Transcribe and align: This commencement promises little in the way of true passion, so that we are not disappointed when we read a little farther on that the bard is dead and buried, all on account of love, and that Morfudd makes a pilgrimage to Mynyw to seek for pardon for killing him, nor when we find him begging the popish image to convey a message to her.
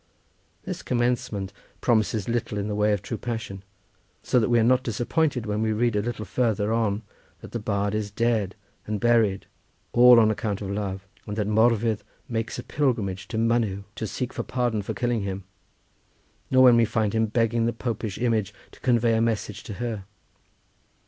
This 0.63 0.81
commencement 0.81 1.53
promises 1.79 2.27
little 2.27 2.57
in 2.57 2.67
the 2.67 2.73
way 2.73 2.91
of 2.91 3.03
true 3.03 3.19
passion, 3.19 3.61
so 4.23 4.39
that 4.39 4.49
we 4.49 4.57
are 4.57 4.63
not 4.63 4.81
disappointed 4.81 5.45
when 5.45 5.61
we 5.61 5.71
read 5.73 5.95
a 5.95 6.01
little 6.01 6.25
farther 6.25 6.73
on 6.73 7.03
that 7.41 7.51
the 7.51 7.59
bard 7.59 7.93
is 7.93 8.09
dead 8.09 8.55
and 8.87 8.99
buried, 8.99 9.45
all 9.93 10.19
on 10.19 10.31
account 10.31 10.59
of 10.59 10.71
love, 10.71 11.05
and 11.27 11.35
that 11.37 11.45
Morfudd 11.45 12.01
makes 12.27 12.57
a 12.57 12.63
pilgrimage 12.63 13.27
to 13.27 13.37
Mynyw 13.37 13.83
to 13.93 14.07
seek 14.07 14.33
for 14.33 14.41
pardon 14.41 14.81
for 14.81 14.95
killing 14.95 15.21
him, 15.21 15.43
nor 16.49 16.63
when 16.63 16.77
we 16.77 16.85
find 16.85 17.13
him 17.13 17.27
begging 17.27 17.67
the 17.67 17.71
popish 17.71 18.17
image 18.17 18.55
to 18.71 18.79
convey 18.79 19.13
a 19.13 19.21
message 19.21 19.61
to 19.65 19.73
her. 19.73 20.05